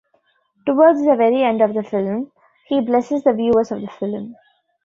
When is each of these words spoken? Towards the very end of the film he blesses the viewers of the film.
Towards 0.65 1.05
the 1.05 1.15
very 1.15 1.43
end 1.43 1.61
of 1.61 1.75
the 1.75 1.83
film 1.83 2.31
he 2.65 2.81
blesses 2.81 3.21
the 3.21 3.33
viewers 3.33 3.71
of 3.71 3.81
the 3.81 3.87
film. 3.87 4.35